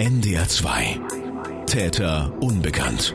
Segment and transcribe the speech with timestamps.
[0.00, 0.98] NDR 2.
[1.66, 3.14] Täter unbekannt.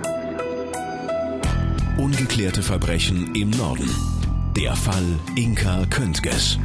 [1.98, 3.90] Ungeklärte Verbrechen im Norden.
[4.56, 6.60] Der Fall Inka Köntges.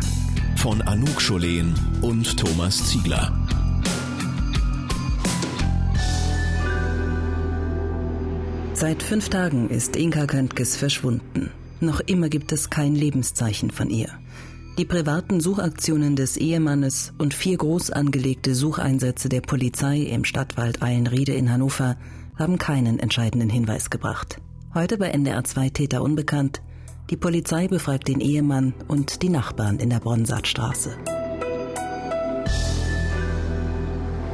[0.57, 1.73] Von Anouk Scholen
[2.03, 3.33] und Thomas Ziegler.
[8.75, 11.51] Seit fünf Tagen ist Inka Köntges verschwunden.
[11.81, 14.11] Noch immer gibt es kein Lebenszeichen von ihr.
[14.79, 21.33] Die privaten Suchaktionen des Ehemannes und vier groß angelegte Sucheinsätze der Polizei im Stadtwald Eilenriede
[21.33, 21.97] in Hannover
[22.39, 24.41] haben keinen entscheidenden Hinweis gebracht.
[24.73, 26.63] Heute bei NDR 2 Täter unbekannt.
[27.11, 30.97] Die Polizei befragt den Ehemann und die Nachbarn in der Bronsartstraße.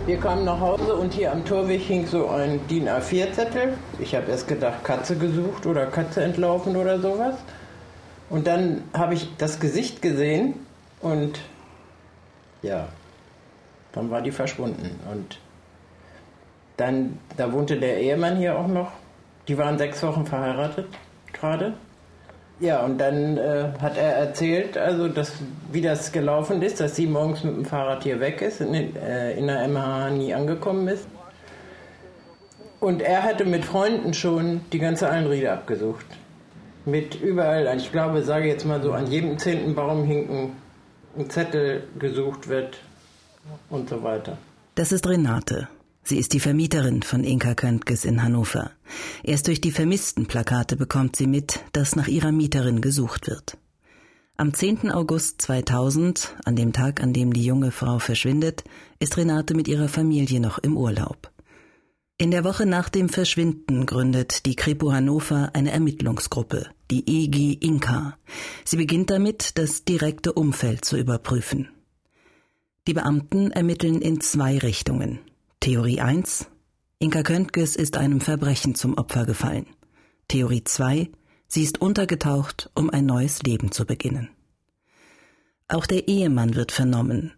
[0.05, 3.77] Wir kamen nach Hause und hier am Torweg hing so ein DIN A4-Zettel.
[3.99, 7.35] Ich habe erst gedacht, Katze gesucht oder Katze entlaufen oder sowas.
[8.29, 10.55] Und dann habe ich das Gesicht gesehen
[11.01, 11.41] und
[12.63, 12.89] ja,
[13.93, 14.99] dann war die verschwunden.
[15.11, 15.39] Und
[16.77, 18.93] dann, da wohnte der Ehemann hier auch noch.
[19.49, 20.89] Die waren sechs Wochen verheiratet
[21.33, 21.75] gerade.
[22.59, 25.35] Ja, und dann äh, hat er erzählt, also dass,
[25.71, 29.33] wie das gelaufen ist, dass sie morgens mit dem Fahrrad hier weg ist, in, äh,
[29.33, 31.07] in der MH nie angekommen ist.
[32.81, 36.07] Und er hatte mit Freunden schon die ganze Einriede abgesucht
[36.87, 40.53] mit überall, ich glaube, sage jetzt mal so, an jedem zehnten Baum hinken
[41.19, 42.79] ein Zettel gesucht wird
[43.71, 44.39] und so weiter.
[44.75, 45.69] Das ist Renate.
[46.03, 48.71] Sie ist die Vermieterin von Inka Köntges in Hannover.
[49.25, 53.59] Erst durch die vermissten Plakate bekommt sie mit, dass nach ihrer Mieterin gesucht wird.
[54.37, 54.93] Am 10.
[54.93, 58.63] August 2000, an dem Tag, an dem die junge Frau verschwindet,
[59.01, 61.33] ist Renate mit ihrer Familie noch im Urlaub.
[62.19, 68.17] In der Woche nach dem Verschwinden gründet die Kripo Hannover eine Ermittlungsgruppe, die EG Inka.
[68.65, 71.69] Sie beginnt damit, das direkte Umfeld zu überprüfen.
[72.87, 75.19] Die Beamten ermitteln in zwei Richtungen.
[75.61, 76.47] Theorie 1.
[76.99, 79.67] Inka Köntges ist einem Verbrechen zum Opfer gefallen.
[80.29, 81.11] Theorie 2.
[81.49, 84.31] Sie ist untergetaucht, um ein neues Leben zu beginnen.
[85.69, 87.33] Auch der Ehemann wird vernommen.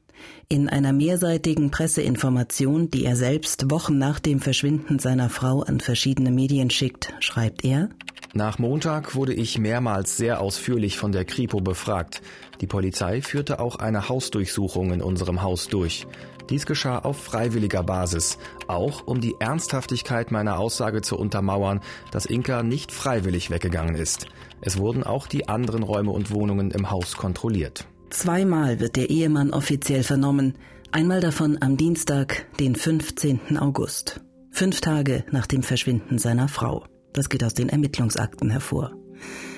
[0.49, 6.31] In einer mehrseitigen Presseinformation, die er selbst Wochen nach dem Verschwinden seiner Frau an verschiedene
[6.31, 7.91] Medien schickt, schreibt er
[8.35, 12.21] Nach Montag wurde ich mehrmals sehr ausführlich von der Kripo befragt.
[12.61, 16.07] Die Polizei führte auch eine Hausdurchsuchung in unserem Haus durch.
[16.51, 21.81] Dies geschah auf freiwilliger Basis, auch um die Ernsthaftigkeit meiner Aussage zu untermauern,
[22.11, 24.27] dass Inka nicht freiwillig weggegangen ist.
[24.61, 27.87] Es wurden auch die anderen Räume und Wohnungen im Haus kontrolliert.
[28.11, 30.55] Zweimal wird der Ehemann offiziell vernommen,
[30.91, 33.59] einmal davon am Dienstag, den 15.
[33.59, 34.21] August.
[34.51, 36.85] Fünf Tage nach dem Verschwinden seiner Frau.
[37.13, 38.93] Das geht aus den Ermittlungsakten hervor.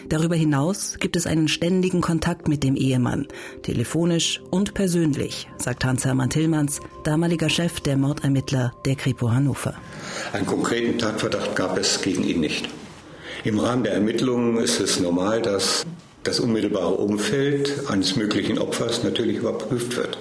[0.08, 3.28] Darüber hinaus gibt es einen ständigen Kontakt mit dem Ehemann,
[3.62, 9.74] telefonisch und persönlich, sagt Hans-Hermann Tillmanns, damaliger Chef der Mordermittler der Kripo Hannover.
[10.32, 12.68] Einen konkreten Tatverdacht gab es gegen ihn nicht.
[13.44, 15.86] Im Rahmen der Ermittlungen ist es normal, dass
[16.24, 20.18] das unmittelbare Umfeld eines möglichen Opfers natürlich überprüft wird.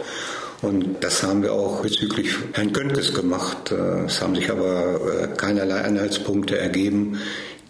[0.62, 3.72] Und das haben wir auch bezüglich Herrn Köntges gemacht.
[3.72, 7.20] Es haben sich aber äh, keinerlei Anhaltspunkte ergeben,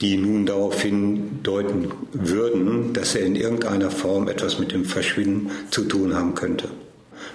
[0.01, 5.83] die nun darauf hindeuten würden, dass er in irgendeiner Form etwas mit dem Verschwinden zu
[5.83, 6.69] tun haben könnte.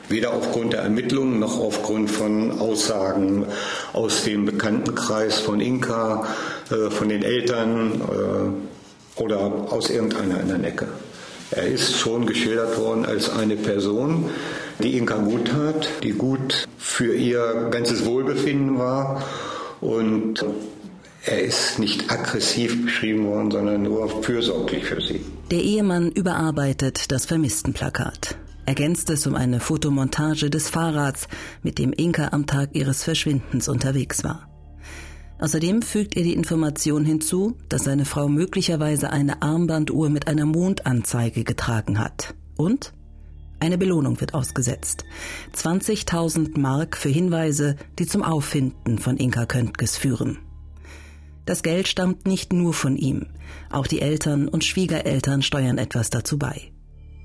[0.08, 3.46] Weder aufgrund der Ermittlungen noch aufgrund von Aussagen
[3.92, 6.26] aus dem Bekanntenkreis von Inka,
[6.70, 9.38] äh, von den Eltern äh, oder
[9.70, 10.88] aus irgendeiner anderen Ecke.
[11.50, 14.30] Er ist schon geschildert worden als eine Person,
[14.78, 19.22] die Inka gut tat, die gut für ihr ganzes Wohlbefinden war
[19.80, 20.44] und
[21.26, 25.20] er ist nicht aggressiv beschrieben worden, sondern nur fürsorglich für sie.
[25.50, 28.36] Der Ehemann überarbeitet das Vermisstenplakat,
[28.66, 31.28] ergänzt es um eine Fotomontage des Fahrrads,
[31.62, 34.48] mit dem Inka am Tag ihres Verschwindens unterwegs war.
[35.38, 41.42] Außerdem fügt er die Information hinzu, dass seine Frau möglicherweise eine Armbanduhr mit einer Mondanzeige
[41.44, 42.34] getragen hat.
[42.56, 42.92] Und
[43.60, 45.04] eine Belohnung wird ausgesetzt.
[45.56, 50.38] 20.000 Mark für Hinweise, die zum Auffinden von Inka Köntges führen.
[51.46, 53.26] Das Geld stammt nicht nur von ihm,
[53.70, 56.72] auch die Eltern und Schwiegereltern steuern etwas dazu bei.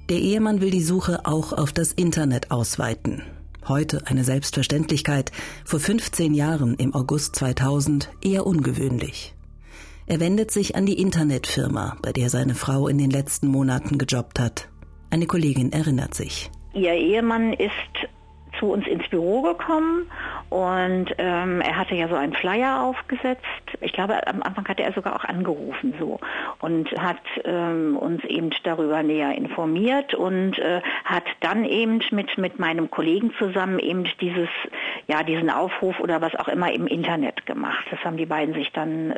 [0.09, 3.21] Der Ehemann will die Suche auch auf das Internet ausweiten.
[3.68, 5.31] Heute eine Selbstverständlichkeit,
[5.63, 9.36] vor 15 Jahren im August 2000 eher ungewöhnlich.
[10.07, 14.39] Er wendet sich an die Internetfirma, bei der seine Frau in den letzten Monaten gejobbt
[14.39, 14.68] hat.
[15.11, 16.50] Eine Kollegin erinnert sich.
[16.73, 17.71] Ihr Ehemann ist
[18.59, 20.09] zu uns ins Büro gekommen
[20.50, 23.44] Und ähm, er hatte ja so einen Flyer aufgesetzt.
[23.81, 26.19] Ich glaube, am Anfang hatte er sogar auch angerufen so
[26.59, 32.57] und hat ähm, uns eben darüber näher informiert und äh, hat dann eben mit mit
[32.57, 34.50] meinem Kollegen zusammen eben dieses
[35.07, 37.85] ja diesen Aufruf oder was auch immer im Internet gemacht.
[37.91, 39.13] Das haben die beiden sich dann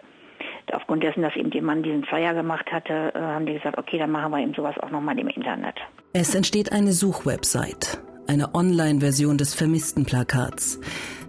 [0.73, 4.11] aufgrund dessen, dass eben jemand diesen Flyer gemacht hatte, äh, haben die gesagt, okay, dann
[4.11, 5.75] machen wir eben sowas auch nochmal im Internet.
[6.13, 7.97] Es entsteht eine Suchwebsite,
[8.27, 10.79] eine Online-Version des vermissten Plakats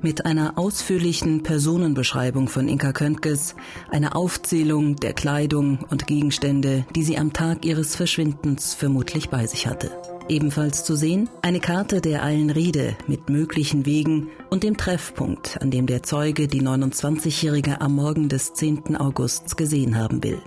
[0.02, 3.55] mit einer ausführlichen Personenbeschreibung von Inka Köntges,
[3.90, 9.67] einer Aufzählung der Kleidung und Gegenstände, die sie am Tag ihres Verschwindens vermutlich bei sich
[9.67, 9.90] hatte.
[10.29, 15.87] Ebenfalls zu sehen eine Karte der Eilenriede mit möglichen Wegen und dem Treffpunkt, an dem
[15.87, 18.97] der Zeuge die 29-Jährige am Morgen des 10.
[18.97, 20.41] Augusts gesehen haben will.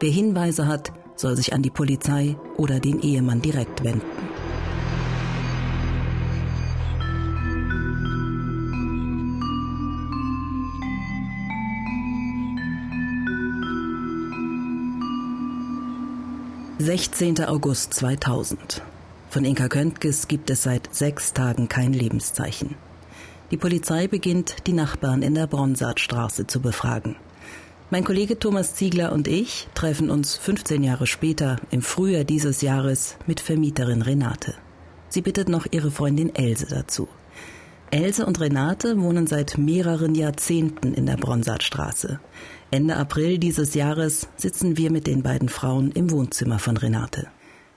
[0.00, 4.02] Wer Hinweise hat, soll sich an die Polizei oder den Ehemann direkt wenden.
[16.78, 18.82] Sechzehnter August 2000.
[19.30, 22.74] Von Inka Köntges gibt es seit sechs Tagen kein Lebenszeichen.
[23.52, 27.14] Die Polizei beginnt, die Nachbarn in der Bronsartstraße zu befragen.
[27.90, 33.18] Mein Kollege Thomas Ziegler und ich treffen uns 15 Jahre später, im Frühjahr dieses Jahres,
[33.28, 34.54] mit Vermieterin Renate.
[35.08, 37.06] Sie bittet noch ihre Freundin Else dazu.
[37.92, 42.18] Else und Renate wohnen seit mehreren Jahrzehnten in der Bronsartstraße.
[42.72, 47.28] Ende April dieses Jahres sitzen wir mit den beiden Frauen im Wohnzimmer von Renate.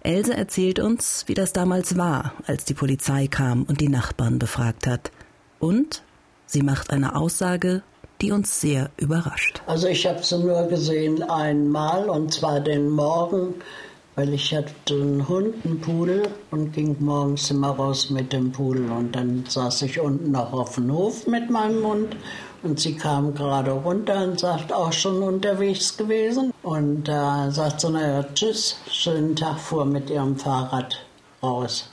[0.04, 4.86] Else erzählt uns, wie das damals war, als die Polizei kam und die Nachbarn befragt
[4.86, 5.12] hat.
[5.60, 6.04] Und
[6.46, 7.84] sie macht eine Aussage,
[8.22, 9.62] die uns sehr überrascht.
[9.66, 13.56] Also ich habe sie nur gesehen einmal und zwar den Morgen,
[14.16, 18.92] weil ich hatte einen Hund, einen Pudel und ging morgens immer raus mit dem Pudel
[18.92, 22.16] und dann saß ich unten noch auf dem Hof mit meinem Hund
[22.64, 26.54] und sie kam gerade runter und sagt, auch schon unterwegs gewesen.
[26.64, 31.06] Und da äh, sagt sie, naja, tschüss, schönen Tag, fuhr mit ihrem Fahrrad
[31.42, 31.90] raus.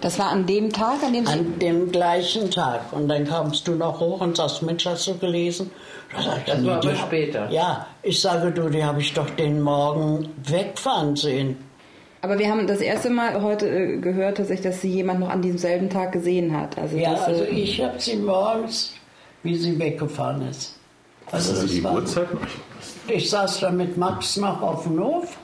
[0.00, 1.32] Das war an dem Tag, an dem Sie...
[1.32, 2.92] An dem gleichen Tag.
[2.92, 5.70] Und dann kamst du noch hoch und sagst, Mensch, hast du gelesen?
[6.12, 7.50] Da das ich, war aber später.
[7.50, 11.56] Ja, ich sage, du, die habe ich doch den Morgen wegfahren sehen.
[12.22, 15.28] Aber wir haben das erste Mal heute äh, gehört, dass, ich, dass sie jemand noch
[15.28, 16.78] an diesem selben Tag gesehen hat.
[16.78, 18.94] Also ja, das, also äh, ich habe sie morgens
[19.42, 20.74] wie sie weggefahren ist.
[21.30, 22.28] Also das die Uhrzeit?
[23.08, 25.36] Ich saß da mit Max noch auf dem Hof.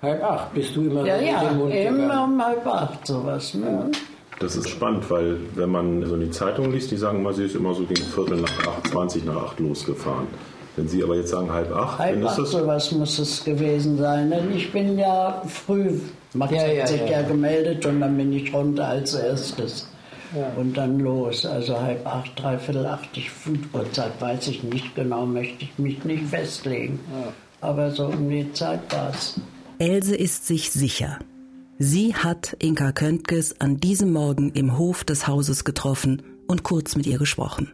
[0.00, 1.42] Halb acht bist du immer Ja, ja,
[1.88, 3.54] immer um halb acht sowas.
[3.54, 3.90] Ne?
[4.38, 7.56] Das ist spannend, weil wenn man so die Zeitung liest, die sagen immer, sie ist
[7.56, 10.28] immer so gegen Viertel nach acht, 20 nach acht losgefahren.
[10.76, 12.52] Wenn Sie aber jetzt sagen halb acht, halb dann ist das...
[12.52, 14.30] sowas muss es gewesen sein.
[14.30, 15.98] Denn ich bin ja früh,
[16.34, 19.88] Max ja, ja, hat sich ja, ja gemeldet und dann bin ich runter als erstes.
[20.34, 20.52] Ja.
[20.56, 23.30] Und dann los, also halb acht, dreiviertel acht, ich,
[23.72, 27.00] Uhrzeit weiß ich nicht genau, möchte ich mich nicht festlegen.
[27.12, 27.32] Ja.
[27.60, 29.40] Aber so um die Zeit war es.
[29.78, 31.18] Else ist sich sicher.
[31.78, 37.06] Sie hat Inka Köntges an diesem Morgen im Hof des Hauses getroffen und kurz mit
[37.06, 37.72] ihr gesprochen.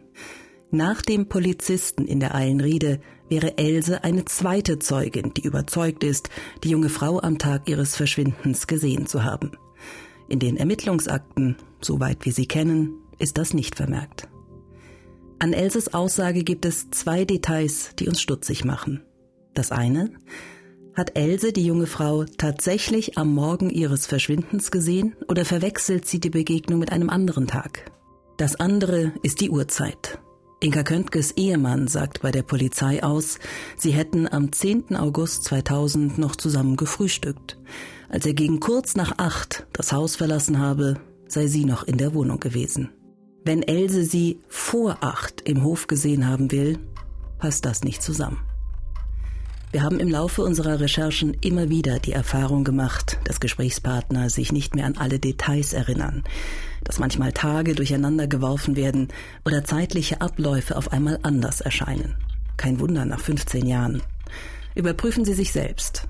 [0.71, 2.99] Nach dem Polizisten in der Eilenriede
[3.29, 6.29] wäre Else eine zweite Zeugin, die überzeugt ist,
[6.63, 9.51] die junge Frau am Tag ihres Verschwindens gesehen zu haben.
[10.27, 14.27] In den Ermittlungsakten, soweit wir sie kennen, ist das nicht vermerkt.
[15.39, 19.03] An Elses Aussage gibt es zwei Details, die uns stutzig machen.
[19.53, 20.11] Das eine,
[20.95, 26.29] hat Else die junge Frau tatsächlich am Morgen ihres Verschwindens gesehen oder verwechselt sie die
[26.29, 27.91] Begegnung mit einem anderen Tag?
[28.37, 30.19] Das andere ist die Uhrzeit.
[30.61, 33.39] Inka Köntges Ehemann sagt bei der Polizei aus,
[33.77, 34.95] sie hätten am 10.
[34.95, 37.57] August 2000 noch zusammen gefrühstückt.
[38.09, 42.13] Als er gegen kurz nach acht das Haus verlassen habe, sei sie noch in der
[42.13, 42.89] Wohnung gewesen.
[43.43, 46.79] Wenn Else sie vor acht im Hof gesehen haben will,
[47.37, 48.39] passt das nicht zusammen.
[49.71, 54.73] Wir haben im Laufe unserer Recherchen immer wieder die Erfahrung gemacht, dass Gesprächspartner sich nicht
[54.73, 56.23] mehr an alle Details erinnern,
[56.85, 59.09] dass manchmal Tage durcheinander geworfen werden
[59.43, 62.15] oder zeitliche Abläufe auf einmal anders erscheinen.
[62.55, 64.01] Kein Wunder nach 15 Jahren.
[64.75, 66.07] Überprüfen Sie sich selbst.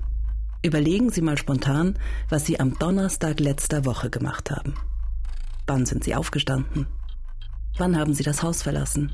[0.66, 1.96] Überlegen Sie mal spontan,
[2.28, 4.74] was Sie am Donnerstag letzter Woche gemacht haben.
[5.68, 6.88] Wann sind Sie aufgestanden?
[7.78, 9.12] Wann haben Sie das Haus verlassen?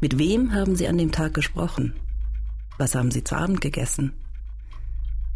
[0.00, 1.94] Mit wem haben Sie an dem Tag gesprochen?
[2.78, 4.12] Was haben Sie zu Abend gegessen?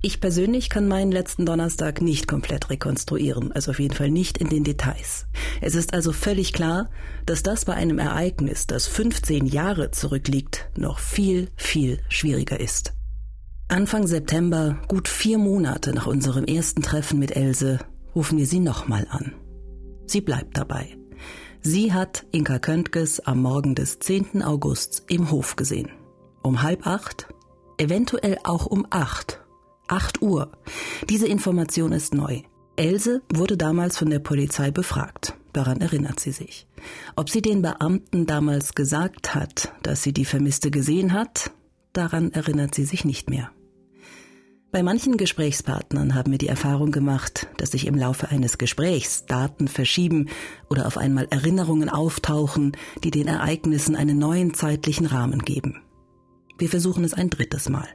[0.01, 4.49] Ich persönlich kann meinen letzten Donnerstag nicht komplett rekonstruieren, also auf jeden Fall nicht in
[4.49, 5.27] den Details.
[5.61, 6.89] Es ist also völlig klar,
[7.25, 12.96] dass das bei einem Ereignis, das 15 Jahre zurückliegt, noch viel, viel schwieriger ist.
[13.69, 17.81] Anfang September, gut vier Monate nach unserem ersten Treffen mit Else,
[18.15, 19.33] rufen wir sie nochmal an.
[20.07, 20.97] Sie bleibt dabei.
[21.63, 24.45] Sie hat Inka Köntges am Morgen des 10.
[24.45, 25.91] August im Hof gesehen.
[26.45, 27.27] Um halb acht,
[27.77, 29.41] eventuell auch um acht.
[29.89, 30.53] Acht Uhr.
[31.09, 32.43] Diese Information ist neu.
[32.77, 35.35] Else wurde damals von der Polizei befragt.
[35.53, 36.69] Daran erinnert sie sich.
[37.17, 41.51] Ob sie den Beamten damals gesagt hat, dass sie die Vermisste gesehen hat,
[41.93, 43.51] daran erinnert sie sich nicht mehr.
[44.77, 49.69] Bei manchen Gesprächspartnern haben wir die Erfahrung gemacht, dass sich im Laufe eines Gesprächs Daten
[49.69, 50.29] verschieben
[50.69, 55.81] oder auf einmal Erinnerungen auftauchen, die den Ereignissen einen neuen zeitlichen Rahmen geben.
[56.59, 57.89] Wir versuchen es ein drittes Mal.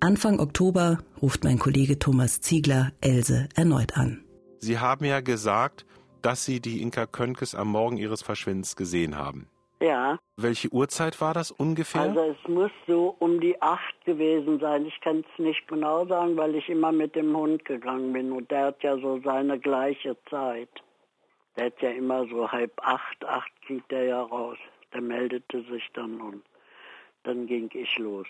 [0.00, 4.24] Anfang Oktober ruft mein Kollege Thomas Ziegler Else erneut an.
[4.58, 5.84] Sie haben ja gesagt,
[6.22, 9.48] dass Sie die Inka Könkes am Morgen ihres Verschwindens gesehen haben.
[9.80, 10.18] Ja.
[10.36, 12.02] Welche Uhrzeit war das ungefähr?
[12.02, 14.86] Also es muss so um die acht gewesen sein.
[14.86, 18.50] Ich kann es nicht genau sagen, weil ich immer mit dem Hund gegangen bin und
[18.50, 20.70] der hat ja so seine gleiche Zeit.
[21.56, 24.58] Der hat ja immer so halb acht, acht ging der ja raus.
[24.94, 26.42] Der meldete sich dann und
[27.24, 28.26] dann ging ich los.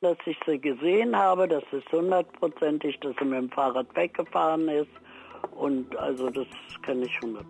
[0.00, 4.90] Dass ich sie gesehen habe, das ist hundertprozentig, dass sie mit dem Fahrrad weggefahren ist
[5.52, 6.46] und also das
[6.82, 7.44] kann ich 100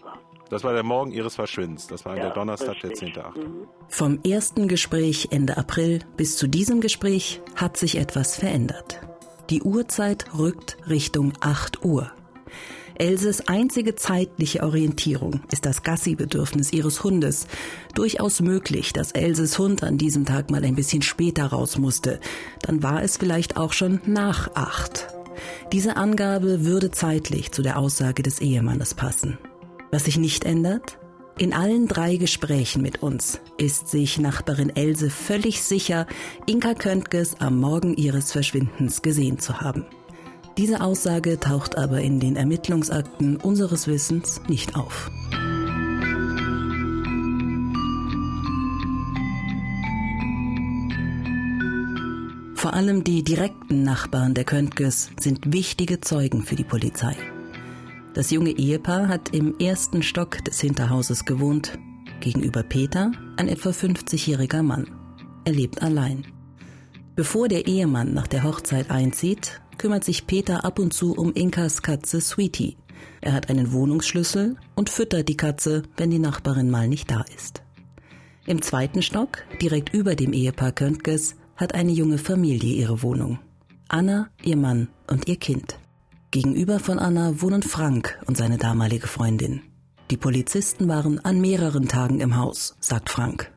[0.00, 0.41] sagen.
[0.52, 1.86] Das war der Morgen Ihres Verschwindens.
[1.86, 3.14] Das war ja, der Donnerstag, richtig.
[3.14, 3.38] der 10.8.
[3.38, 3.68] Mhm.
[3.88, 9.00] Vom ersten Gespräch Ende April bis zu diesem Gespräch hat sich etwas verändert.
[9.48, 12.12] Die Uhrzeit rückt Richtung 8 Uhr.
[12.96, 17.46] Elses einzige zeitliche Orientierung ist das Gassi-Bedürfnis ihres Hundes.
[17.94, 22.20] Durchaus möglich, dass Elses Hund an diesem Tag mal ein bisschen später raus musste.
[22.60, 25.06] Dann war es vielleicht auch schon nach acht.
[25.72, 29.38] Diese Angabe würde zeitlich zu der Aussage des Ehemannes passen.
[29.92, 30.98] Was sich nicht ändert?
[31.36, 36.06] In allen drei Gesprächen mit uns ist sich Nachbarin Else völlig sicher,
[36.46, 39.84] Inka Köntges am Morgen ihres Verschwindens gesehen zu haben.
[40.56, 45.10] Diese Aussage taucht aber in den Ermittlungsakten unseres Wissens nicht auf.
[52.54, 57.14] Vor allem die direkten Nachbarn der Köntges sind wichtige Zeugen für die Polizei.
[58.14, 61.78] Das junge Ehepaar hat im ersten Stock des Hinterhauses gewohnt.
[62.20, 64.90] Gegenüber Peter ein etwa 50-jähriger Mann.
[65.44, 66.26] Er lebt allein.
[67.16, 71.80] Bevor der Ehemann nach der Hochzeit einzieht, kümmert sich Peter ab und zu um Inkas
[71.80, 72.76] Katze Sweetie.
[73.22, 77.62] Er hat einen Wohnungsschlüssel und füttert die Katze, wenn die Nachbarin mal nicht da ist.
[78.44, 83.38] Im zweiten Stock, direkt über dem Ehepaar Köntges, hat eine junge Familie ihre Wohnung.
[83.88, 85.78] Anna, ihr Mann und ihr Kind.
[86.32, 89.60] Gegenüber von Anna wohnen Frank und seine damalige Freundin.
[90.10, 93.52] Die Polizisten waren an mehreren Tagen im Haus, sagt Frank.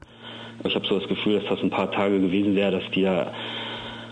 [0.65, 3.31] Ich habe so das Gefühl, dass das ein paar Tage gewesen wäre, dass die ja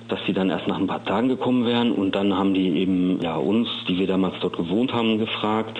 [0.07, 3.19] dass die dann erst nach ein paar Tagen gekommen wären und dann haben die eben
[3.21, 5.77] ja uns, die wir damals dort gewohnt haben, gefragt,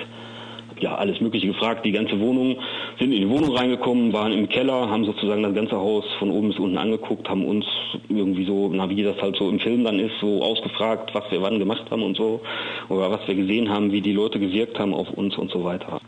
[0.80, 1.84] ja, alles Mögliche gefragt.
[1.84, 2.56] Die ganze Wohnung,
[2.98, 6.48] sind in die Wohnung reingekommen, waren im Keller, haben sozusagen das ganze Haus von oben
[6.48, 7.64] bis unten angeguckt, haben uns
[8.08, 11.42] irgendwie so, na, wie das halt so im Film dann ist, so ausgefragt, was wir
[11.42, 12.40] wann gemacht haben und so.
[12.88, 16.00] Oder was wir gesehen haben, wie die Leute gewirkt haben auf uns und so weiter.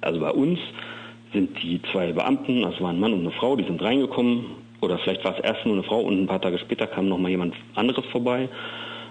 [0.00, 0.58] Also bei uns
[1.32, 4.46] sind die zwei Beamten, das war ein Mann und eine Frau, die sind reingekommen.
[4.80, 7.18] Oder vielleicht war es erst nur eine Frau und ein paar Tage später kam noch
[7.18, 8.48] mal jemand anderes vorbei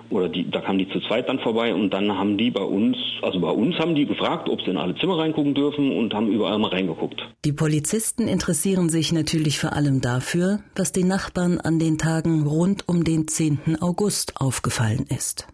[0.10, 2.98] oder die, da kamen die zu zweit dann vorbei und dann haben die bei uns,
[3.22, 6.32] also bei uns haben die gefragt, ob sie in alle Zimmer reingucken dürfen und haben
[6.32, 7.22] überall mal reingeguckt.
[7.44, 12.88] Die Polizisten interessieren sich natürlich vor allem dafür, was den Nachbarn an den Tagen rund
[12.88, 13.78] um den 10.
[13.82, 15.48] August aufgefallen ist.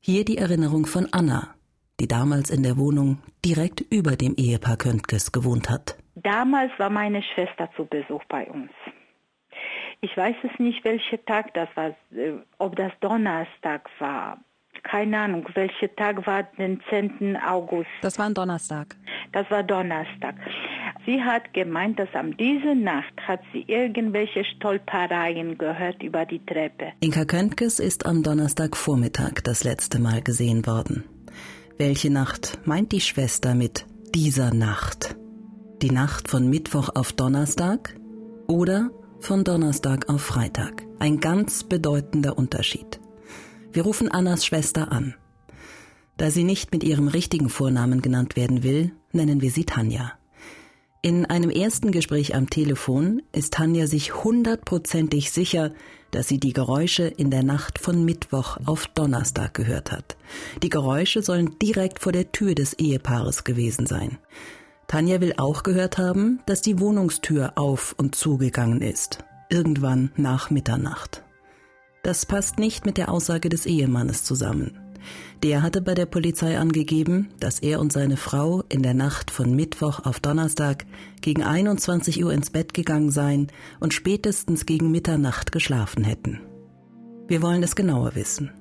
[0.00, 1.54] Hier die Erinnerung von Anna,
[2.00, 5.96] die damals in der Wohnung direkt über dem Ehepaar Köntges gewohnt hat.
[6.14, 8.70] Damals war meine Schwester zu Besuch bei uns.
[10.00, 14.38] Ich weiß es nicht, welcher Tag das war, äh, ob das Donnerstag war.
[14.84, 17.36] Keine Ahnung, welcher Tag war den 10.
[17.36, 17.88] August.
[18.00, 18.94] Das war ein Donnerstag.
[19.32, 20.36] Das war Donnerstag.
[21.04, 26.92] Sie hat gemeint, dass am diese Nacht hat sie irgendwelche Stolpereien gehört über die Treppe.
[27.00, 31.04] Inka Köntges ist am Donnerstagvormittag das letzte Mal gesehen worden.
[31.76, 35.16] Welche Nacht meint die Schwester mit dieser Nacht?
[35.82, 37.94] Die Nacht von Mittwoch auf Donnerstag
[38.46, 40.84] oder von Donnerstag auf Freitag.
[40.98, 43.00] Ein ganz bedeutender Unterschied.
[43.72, 45.14] Wir rufen Annas Schwester an.
[46.16, 50.12] Da sie nicht mit ihrem richtigen Vornamen genannt werden will, nennen wir sie Tanja.
[51.00, 55.72] In einem ersten Gespräch am Telefon ist Tanja sich hundertprozentig sicher,
[56.10, 60.16] dass sie die Geräusche in der Nacht von Mittwoch auf Donnerstag gehört hat.
[60.62, 64.18] Die Geräusche sollen direkt vor der Tür des Ehepaares gewesen sein.
[64.88, 69.18] Tanja will auch gehört haben, dass die Wohnungstür auf und zugegangen ist.
[69.50, 71.22] Irgendwann nach Mitternacht.
[72.02, 74.78] Das passt nicht mit der Aussage des Ehemannes zusammen.
[75.42, 79.54] Der hatte bei der Polizei angegeben, dass er und seine Frau in der Nacht von
[79.54, 80.86] Mittwoch auf Donnerstag
[81.20, 83.48] gegen 21 Uhr ins Bett gegangen seien
[83.80, 86.40] und spätestens gegen Mitternacht geschlafen hätten.
[87.26, 88.52] Wir wollen es genauer wissen.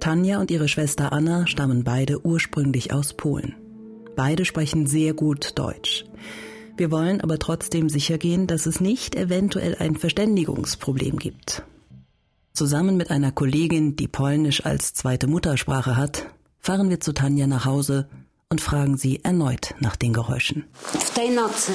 [0.00, 3.54] Tanja und ihre Schwester Anna stammen beide ursprünglich aus Polen.
[4.16, 6.04] Beide sprechen sehr gut Deutsch.
[6.76, 11.62] Wir wollen aber trotzdem sichergehen, dass es nicht eventuell ein Verständigungsproblem gibt.
[12.54, 16.26] Zusammen mit einer Kollegin, die Polnisch als zweite Muttersprache hat,
[16.58, 18.08] fahren wir zu Tanja nach Hause
[18.48, 20.64] und fragen sie erneut nach den Geräuschen.
[20.82, 21.72] W tej nocy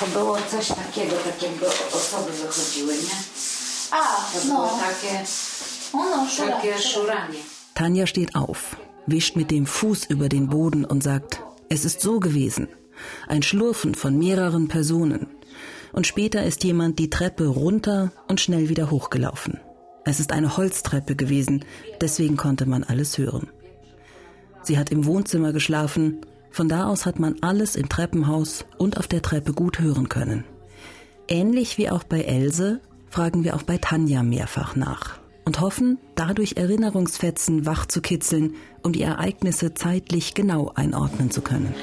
[0.00, 1.48] to było coś takiego, takie
[1.96, 3.16] osoby wychodziły, nie?
[3.90, 4.54] A, To no.
[4.54, 5.24] było takie,
[5.92, 7.14] Ono, szura, takie szura.
[7.14, 7.38] szuranie.
[7.74, 8.76] Tanja steht auf,
[9.08, 11.40] wischt mit dem Fuß über den Boden und sagt,
[11.74, 12.68] es ist so gewesen.
[13.26, 15.26] Ein Schlurfen von mehreren Personen.
[15.92, 19.58] Und später ist jemand die Treppe runter und schnell wieder hochgelaufen.
[20.04, 21.64] Es ist eine Holztreppe gewesen,
[22.00, 23.48] deswegen konnte man alles hören.
[24.62, 29.08] Sie hat im Wohnzimmer geschlafen, von da aus hat man alles im Treppenhaus und auf
[29.08, 30.44] der Treppe gut hören können.
[31.26, 36.56] Ähnlich wie auch bei Else fragen wir auch bei Tanja mehrfach nach und hoffen, dadurch
[36.56, 41.74] Erinnerungsfetzen wach zu kitzeln, um die Ereignisse zeitlich genau einordnen zu können.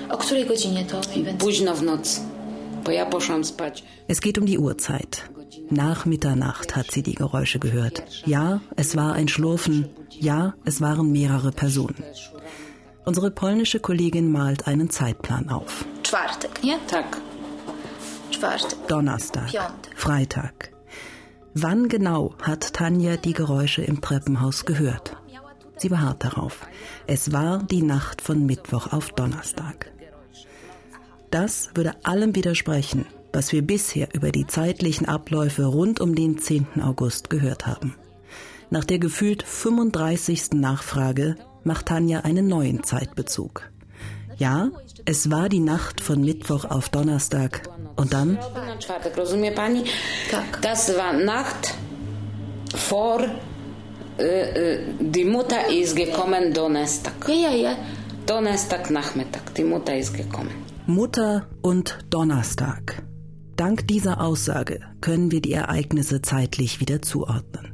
[4.07, 5.29] Es geht um die Uhrzeit.
[5.69, 8.03] Nach Mitternacht hat sie die Geräusche gehört.
[8.25, 9.89] Ja, es war ein Schlurfen.
[10.09, 12.03] Ja, es waren mehrere Personen.
[13.05, 15.85] Unsere polnische Kollegin malt einen Zeitplan auf.
[18.87, 19.51] Donnerstag.
[19.95, 20.71] Freitag.
[21.53, 25.17] Wann genau hat Tanja die Geräusche im Treppenhaus gehört?
[25.77, 26.65] Sie beharrt darauf.
[27.07, 29.91] Es war die Nacht von Mittwoch auf Donnerstag.
[31.29, 36.81] Das würde allem widersprechen, was wir bisher über die zeitlichen Abläufe rund um den 10.
[36.81, 37.95] August gehört haben.
[38.69, 40.51] Nach der gefühlt 35.
[40.53, 43.70] Nachfrage macht Tanja einen neuen Zeitbezug.
[44.41, 44.71] Ja,
[45.05, 48.39] es war die Nacht von Mittwoch auf Donnerstag und dann?
[50.31, 50.61] Tak.
[50.63, 51.75] Das war Nacht
[52.73, 53.19] vor
[54.17, 57.13] y, y, die Mutter ist gekommen Donnerstag.
[57.27, 57.77] Ja, ja, ja.
[58.25, 60.55] Donnerstag Nachmittag, die Mutter ist gekommen.
[60.87, 63.03] Mutter und Donnerstag.
[63.57, 67.70] Dank dieser Aussage können wir die Ereignisse zeitlich wieder zuordnen.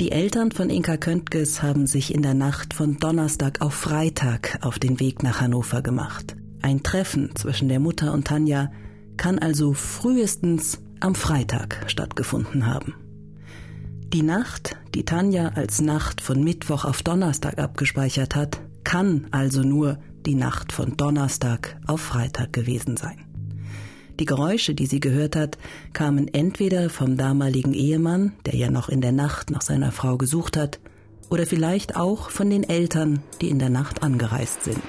[0.00, 4.80] Die Eltern von Inka Köntges haben sich in der Nacht von Donnerstag auf Freitag auf
[4.80, 6.34] den Weg nach Hannover gemacht.
[6.62, 8.72] Ein Treffen zwischen der Mutter und Tanja
[9.16, 12.94] kann also frühestens am Freitag stattgefunden haben.
[14.12, 19.98] Die Nacht, die Tanja als Nacht von Mittwoch auf Donnerstag abgespeichert hat, kann also nur
[20.26, 23.33] die Nacht von Donnerstag auf Freitag gewesen sein.
[24.20, 25.58] Die Geräusche, die sie gehört hat,
[25.92, 30.56] kamen entweder vom damaligen Ehemann, der ja noch in der Nacht nach seiner Frau gesucht
[30.56, 30.78] hat,
[31.30, 34.82] oder vielleicht auch von den Eltern, die in der Nacht angereist sind.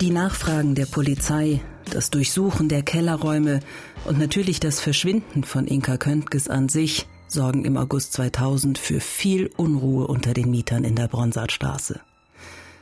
[0.00, 1.60] Die Nachfragen der Polizei,
[1.92, 3.60] das Durchsuchen der Kellerräume
[4.04, 9.50] und natürlich das Verschwinden von Inka Köntges an sich sorgen im August 2000 für viel
[9.56, 12.00] Unruhe unter den Mietern in der Bronsartstraße.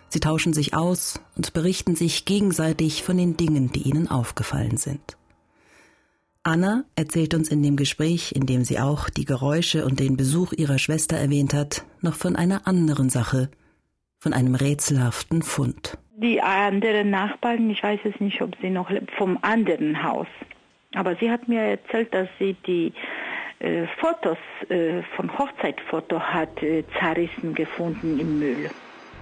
[0.08, 5.16] Sie tauschen sich aus und berichten sich gegenseitig von den Dingen, die ihnen aufgefallen sind.
[6.42, 10.52] Anna erzählt uns in dem Gespräch, in dem sie auch die Geräusche und den Besuch
[10.52, 13.50] ihrer Schwester erwähnt hat, noch von einer anderen Sache,
[14.18, 15.98] von einem rätselhaften Fund.
[16.16, 20.26] Die anderen Nachbarn, ich weiß es nicht, ob sie noch vom anderen Haus.
[20.94, 22.92] Aber sie hat mir erzählt, dass sie die
[23.60, 28.70] äh, Fotos äh, von Hochzeitfoto hat äh, zerrissen gefunden im Müll.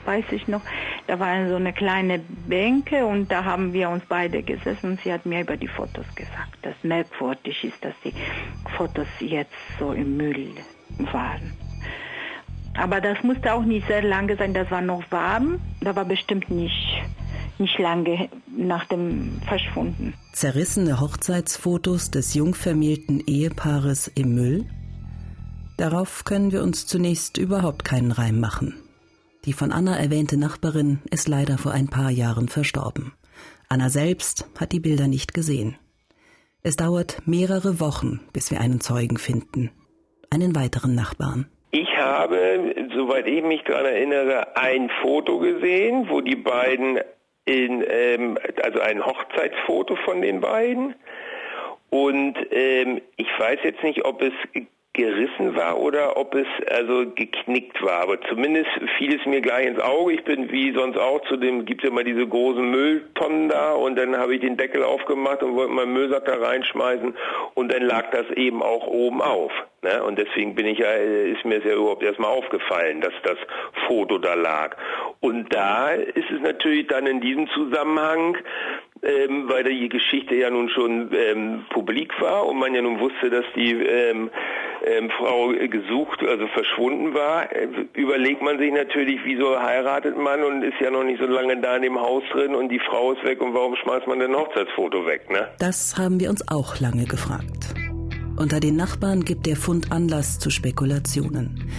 [0.05, 0.63] Weiß ich noch,
[1.07, 5.13] da waren so eine kleine Bänke und da haben wir uns beide gesessen und sie
[5.13, 8.15] hat mir über die Fotos gesagt, dass merkwürdig ist, dass die
[8.77, 10.55] Fotos jetzt so im Müll
[11.13, 11.68] waren.
[12.79, 16.49] Aber das musste auch nicht sehr lange sein, das war noch warm, da war bestimmt
[16.49, 17.03] nicht,
[17.59, 20.15] nicht lange nach dem Verschwunden.
[20.33, 24.65] Zerrissene Hochzeitsfotos des jungvermählten Ehepaares im Müll?
[25.77, 28.75] Darauf können wir uns zunächst überhaupt keinen Reim machen.
[29.45, 33.13] Die von Anna erwähnte Nachbarin ist leider vor ein paar Jahren verstorben.
[33.69, 35.77] Anna selbst hat die Bilder nicht gesehen.
[36.63, 39.71] Es dauert mehrere Wochen, bis wir einen Zeugen finden.
[40.31, 41.47] Einen weiteren Nachbarn.
[41.71, 47.01] Ich habe, soweit ich mich daran erinnere, ein Foto gesehen, wo die beiden
[47.45, 50.95] in, ähm, also ein Hochzeitsfoto von den beiden.
[51.91, 54.33] Und ähm, ich weiß jetzt nicht, ob es
[54.99, 58.03] gerissen war oder ob es also geknickt war.
[58.03, 60.15] Aber zumindest fiel es mir gleich ins Auge.
[60.15, 63.97] Ich bin wie sonst auch zu dem, gibt ja immer diese großen Mülltonnen da und
[63.97, 67.15] dann habe ich den Deckel aufgemacht und wollte meinen Müllsack da reinschmeißen
[67.55, 69.53] und dann lag das eben auch oben auf.
[69.83, 70.03] Ne?
[70.03, 73.39] Und deswegen bin ich ja, ist mir es ja überhaupt erstmal aufgefallen, dass das
[73.87, 74.77] Foto da lag.
[75.21, 78.37] Und da ist es natürlich dann in diesem Zusammenhang
[79.03, 83.31] ähm, weil die Geschichte ja nun schon ähm, publik war und man ja nun wusste,
[83.31, 84.31] dass die ähm,
[84.85, 90.63] ähm, Frau gesucht, also verschwunden war, äh, überlegt man sich natürlich, wieso heiratet man und
[90.63, 93.25] ist ja noch nicht so lange da in dem Haus drin und die Frau ist
[93.25, 95.49] weg und warum schmeißt man denn Hochzeitsfoto weg, ne?
[95.59, 97.75] Das haben wir uns auch lange gefragt.
[98.37, 101.71] Unter den Nachbarn gibt der Fund Anlass zu Spekulationen.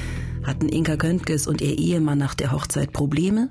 [0.46, 3.50] Hatten Inka Köntges und ihr Ehemann nach der Hochzeit Probleme?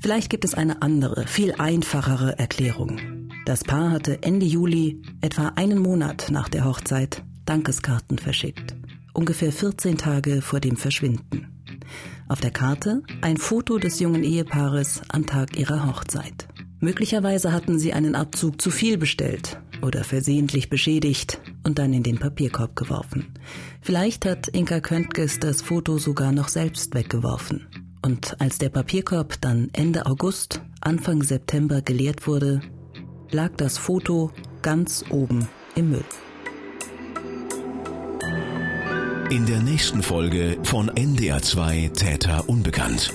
[0.00, 3.00] Vielleicht gibt es eine andere, viel einfachere Erklärung.
[3.44, 8.76] Das Paar hatte Ende Juli, etwa einen Monat nach der Hochzeit, Dankeskarten verschickt.
[9.14, 11.48] Ungefähr 14 Tage vor dem Verschwinden.
[12.28, 16.46] Auf der Karte ein Foto des jungen Ehepaares am Tag ihrer Hochzeit.
[16.80, 22.18] Möglicherweise hatten sie einen Abzug zu viel bestellt oder versehentlich beschädigt und dann in den
[22.18, 23.32] Papierkorb geworfen.
[23.80, 27.66] Vielleicht hat Inka Köntges das Foto sogar noch selbst weggeworfen.
[28.02, 32.60] Und als der Papierkorb dann Ende August, Anfang September geleert wurde,
[33.30, 36.04] lag das Foto ganz oben im Müll.
[39.30, 43.12] In der nächsten Folge von NDR2 Täter Unbekannt.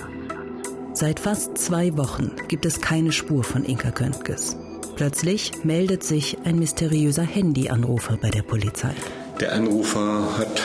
[0.92, 4.56] Seit fast zwei Wochen gibt es keine Spur von Inka Köntges.
[4.94, 8.94] Plötzlich meldet sich ein mysteriöser Handyanrufer bei der Polizei.
[9.40, 10.62] Der Anrufer hat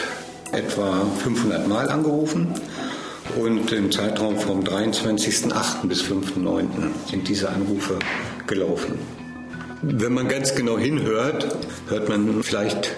[0.51, 2.53] etwa 500 Mal angerufen
[3.35, 5.87] und im Zeitraum vom 23.08.
[5.87, 6.67] bis 5.09.
[7.09, 7.97] sind diese Anrufe
[8.45, 8.99] gelaufen.
[9.81, 11.47] Wenn man ganz genau hinhört,
[11.87, 12.95] hört man vielleicht,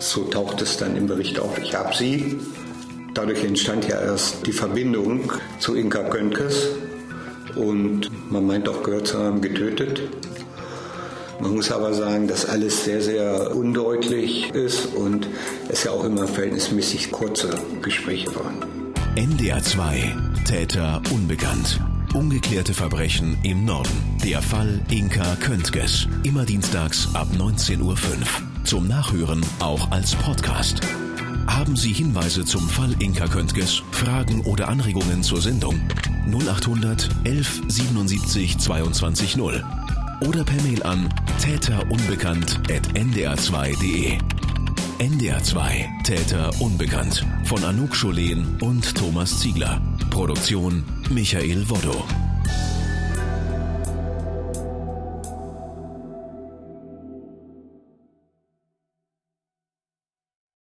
[0.00, 2.40] so taucht es dann im Bericht auf, ich habe sie.
[3.14, 6.68] Dadurch entstand ja erst die Verbindung zu Inka Könkes
[7.56, 10.00] und man meint auch gehört zu haben, getötet.
[11.40, 15.26] Man muss aber sagen, dass alles sehr, sehr undeutlich ist und
[15.68, 17.50] es ja auch immer verhältnismäßig kurze
[17.82, 18.56] Gespräche waren.
[19.16, 21.80] NDR 2 Täter unbekannt.
[22.12, 24.18] Ungeklärte Verbrechen im Norden.
[24.24, 26.08] Der Fall Inka Köntges.
[26.24, 28.49] Immer dienstags ab 19.05 Uhr.
[28.64, 30.80] Zum Nachhören auch als Podcast.
[31.46, 35.80] Haben Sie Hinweise zum Fall Inka Köntges, Fragen oder Anregungen zur Sendung?
[36.26, 39.64] 0800 11 77 22 0
[40.26, 41.08] oder per Mail an
[41.42, 44.18] täterunbekannt.ndr2.de.
[44.98, 49.80] NDR 2 Täter unbekannt von Anouk Scholen und Thomas Ziegler.
[50.10, 52.04] Produktion Michael Woddo.